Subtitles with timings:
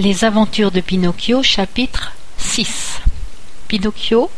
[0.00, 3.00] Les aventures de Pinocchio, chapitre 6
[3.66, 4.30] Pinocchio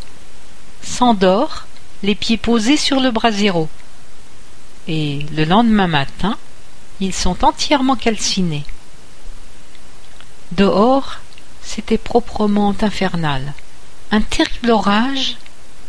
[0.83, 1.67] s'endort,
[2.02, 3.68] les pieds posés sur le brasero.
[4.88, 6.38] Et le lendemain matin,
[6.99, 8.64] ils sont entièrement calcinés.
[10.52, 11.18] Dehors,
[11.61, 13.52] c'était proprement infernal.
[14.12, 15.36] Un terrible orage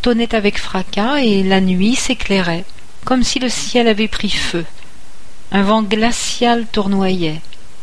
[0.02, 2.66] tonnait avec fracas et la nuit s'éclairait,
[3.06, 4.66] comme si le ciel avait pris feu.
[5.54, 7.40] Un vent glacial tournoyait,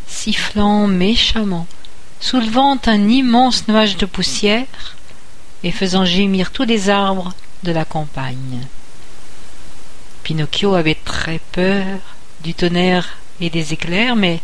[0.07, 1.67] sifflant méchamment,
[2.21, 4.97] soulevant un immense nuage de poussière
[5.63, 8.67] et faisant gémir tous les arbres de la campagne.
[10.23, 11.99] Pinocchio avait très peur
[12.43, 14.41] du tonnerre et des éclairs, mais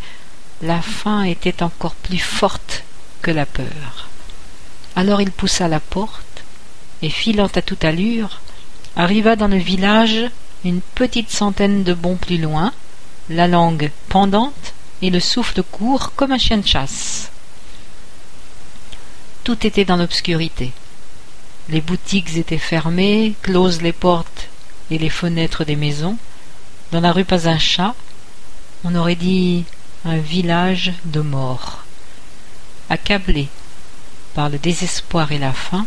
[0.62, 2.84] la faim était encore plus forte
[3.22, 4.08] que la peur.
[4.96, 6.44] Alors il poussa la porte
[7.02, 8.40] et filant à toute allure,
[8.96, 10.30] arriva dans le village
[10.64, 12.72] une petite centaine de bons plus loin,
[13.28, 17.30] la langue pendante et le souffle court comme un chien de chasse.
[19.44, 20.72] Tout était dans l'obscurité.
[21.68, 24.48] Les boutiques étaient fermées, closes les portes
[24.90, 26.16] et les fenêtres des maisons.
[26.92, 27.94] Dans la rue pas un chat,
[28.84, 29.66] on aurait dit
[30.06, 31.84] un village de morts.
[32.88, 33.48] Accablé
[34.34, 35.84] par le désespoir et la faim,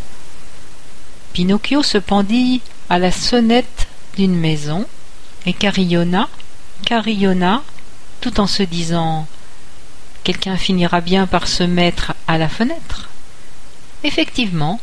[1.33, 4.85] Pinocchio se pendit à la sonnette d'une maison
[5.47, 6.29] et carillonna,
[6.85, 7.63] carillonna,
[8.21, 9.27] tout en se disant
[10.23, 13.09] Quelqu'un finira bien par se mettre à la fenêtre.
[14.07, 14.79] Effectivement,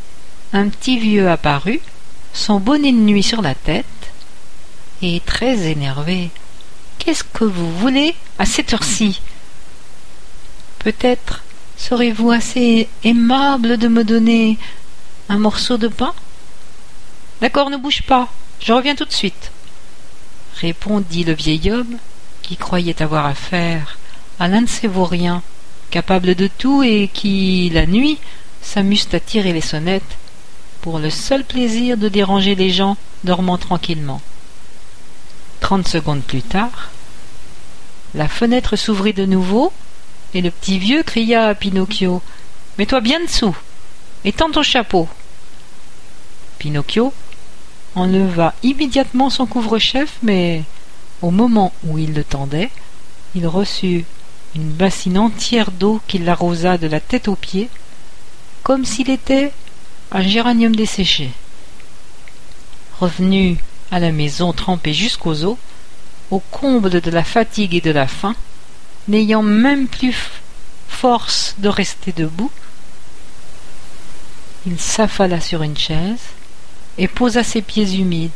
[0.53, 1.81] un petit vieux apparut,
[2.35, 3.87] son bonnet de nuit sur la tête,
[5.01, 6.29] et très énervé.
[6.99, 9.23] Qu'est-ce que vous voulez à cette heure-ci?
[10.79, 11.43] Peut-être
[11.79, 14.59] serez-vous assez aimable de me donner
[15.31, 16.13] un morceau de pain?
[17.41, 18.29] D'accord, ne bouge pas,
[18.61, 19.53] je reviens tout de suite,
[20.61, 21.97] répondit le vieil homme,
[22.43, 23.97] qui croyait avoir affaire
[24.39, 25.43] à l'un de ces vauriens,
[25.91, 28.19] capables de tout et qui, la nuit,
[28.65, 30.17] s'amusent à tirer les sonnettes
[30.81, 34.21] pour le seul plaisir de déranger les gens dormant tranquillement.
[35.61, 36.91] Trente secondes plus tard,
[38.15, 39.73] la fenêtre s'ouvrit de nouveau
[40.35, 42.23] et le petit vieux cria à Pinocchio
[42.79, 43.57] Mets-toi bien dessous
[44.25, 45.09] et tends ton chapeau.
[46.59, 47.13] Pinocchio
[47.95, 50.65] enleva immédiatement son couvre-chef, mais
[51.23, 52.71] au moment où il le tendait,
[53.35, 54.05] il reçut
[54.55, 57.69] une bassine entière d'eau qui l'arrosa de la tête aux pieds,
[58.65, 59.53] comme s'il était
[60.11, 61.31] un géranium desséché.
[62.99, 63.59] Revenu
[63.93, 65.57] à la maison trempé jusqu'aux os,
[66.31, 68.35] au comble de la fatigue et de la faim,
[69.07, 70.17] n'ayant même plus
[70.89, 72.51] force de rester debout,
[74.67, 76.23] il s'affala sur une chaise
[76.97, 78.31] et posa ses pieds humides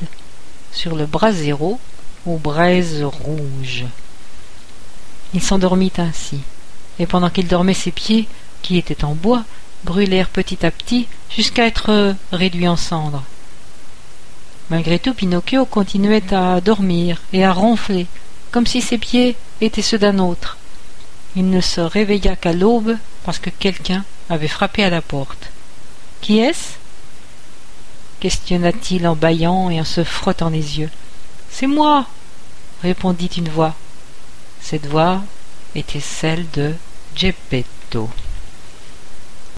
[0.73, 1.81] sur le brasero
[2.27, 3.87] aux braises rouges.
[5.33, 6.41] Il s'endormit ainsi,
[6.99, 8.29] et pendant qu'il dormait ses pieds,
[8.61, 9.45] qui étaient en bois,
[9.85, 13.25] brûlèrent petit à petit jusqu'à être réduits en cendres.
[14.71, 18.07] Malgré tout, Pinocchio continuait à dormir et à ronfler,
[18.51, 20.59] comme si ses pieds étaient ceux d'un autre.
[21.37, 25.51] Il ne se réveilla qu'à l'aube parce que quelqu'un avait frappé à la porte.
[26.21, 26.75] Qui est-ce?
[28.21, 30.91] questionna-t-il en bâillant et en se frottant les yeux.
[31.51, 32.07] C'est moi,
[32.83, 33.75] répondit une voix.
[34.61, 35.23] Cette voix
[35.75, 36.75] était celle de
[37.15, 38.11] Geppetto.